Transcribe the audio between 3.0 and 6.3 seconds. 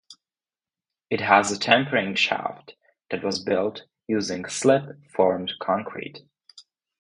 that was built using slip-formed concrete.